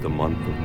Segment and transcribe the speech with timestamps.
[0.00, 0.59] the month of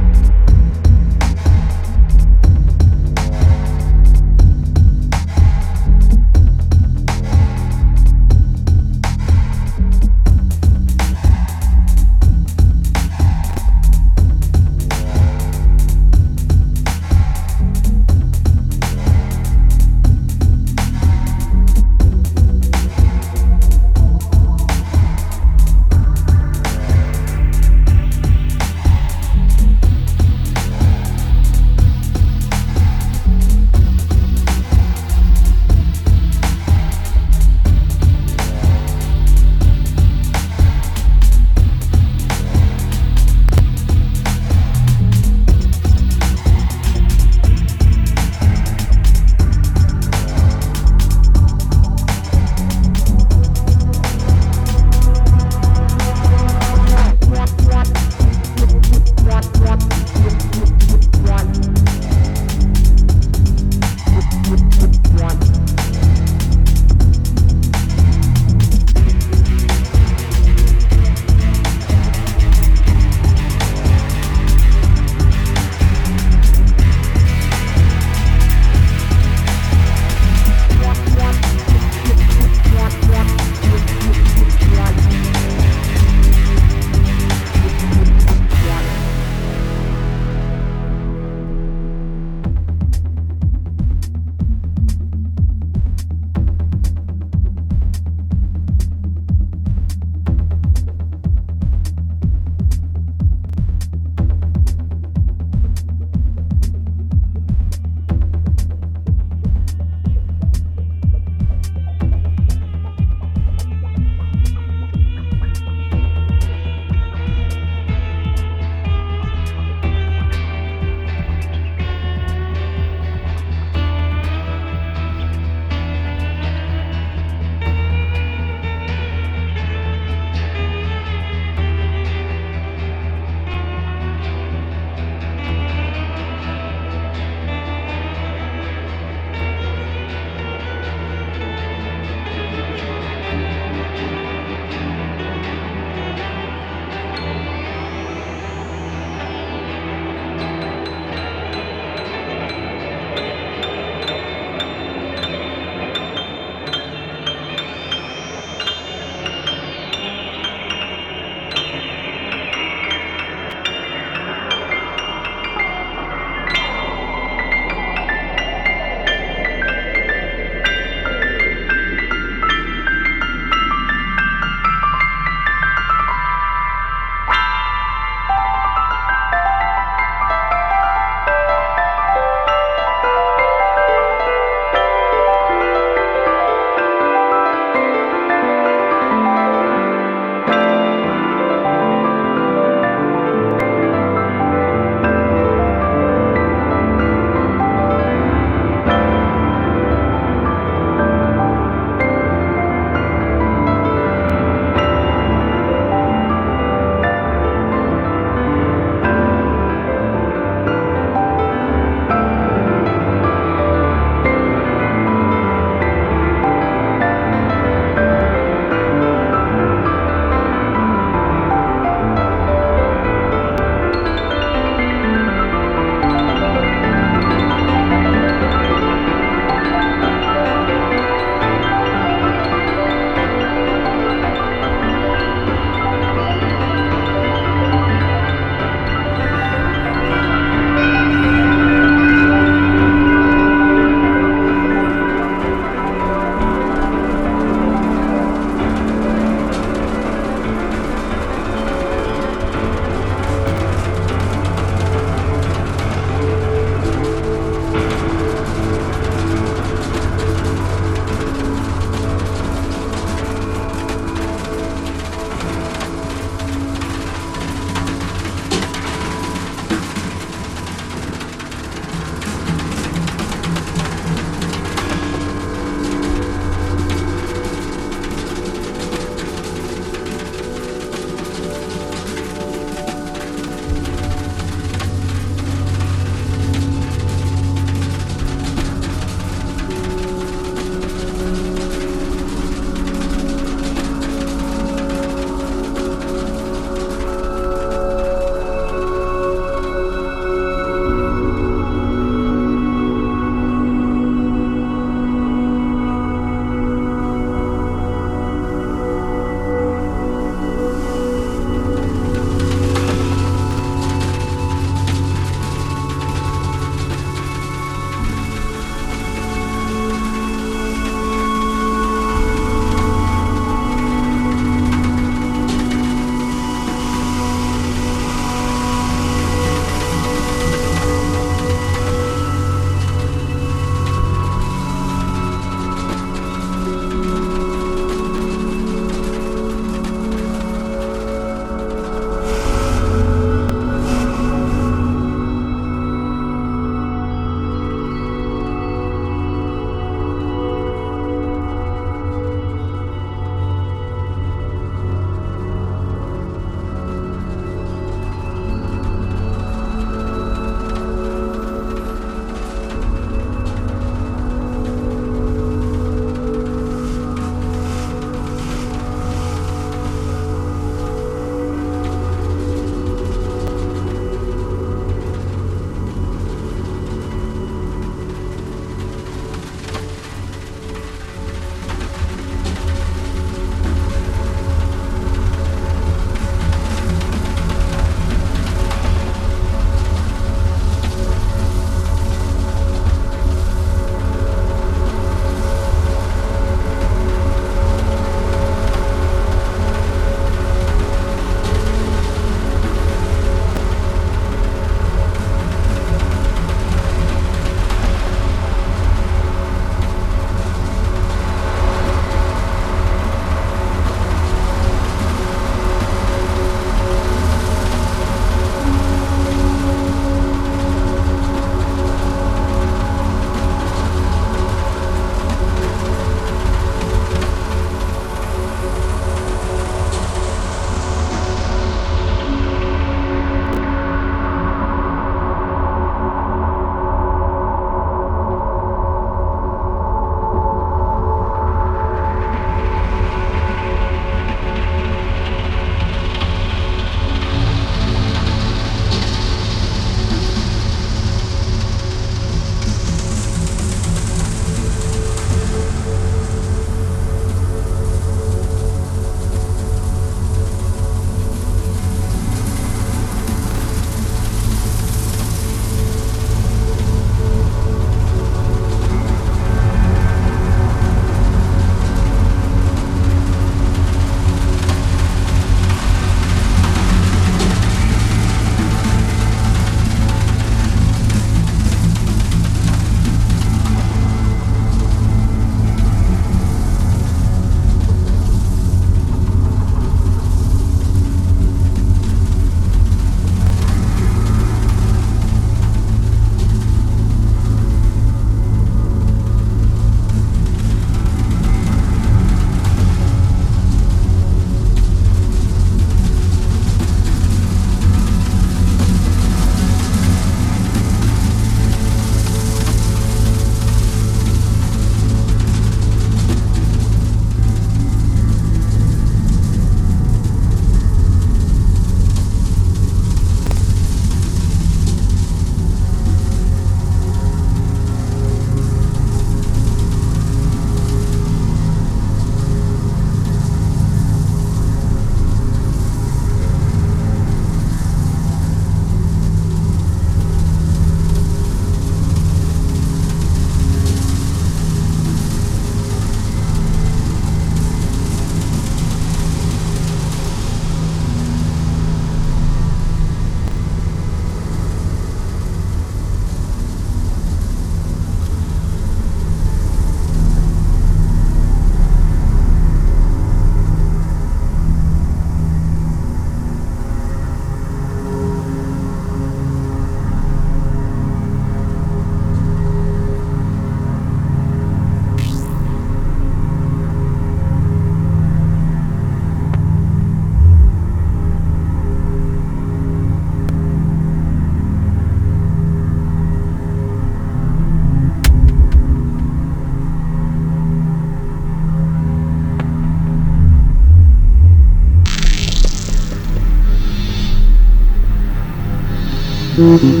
[599.61, 600.00] Mm-hmm.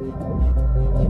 [0.00, 1.08] you